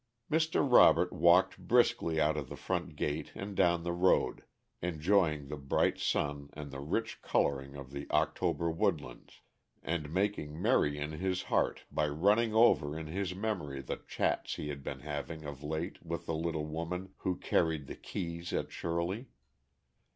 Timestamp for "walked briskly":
1.13-2.19